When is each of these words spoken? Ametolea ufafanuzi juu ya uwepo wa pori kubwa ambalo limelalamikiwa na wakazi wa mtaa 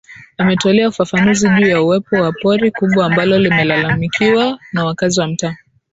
Ametolea 0.37 0.87
ufafanuzi 0.89 1.49
juu 1.49 1.67
ya 1.67 1.81
uwepo 1.81 2.15
wa 2.15 2.31
pori 2.31 2.71
kubwa 2.71 3.05
ambalo 3.05 3.39
limelalamikiwa 3.39 4.59
na 4.73 4.85
wakazi 4.85 5.19
wa 5.21 5.27
mtaa 5.27 5.55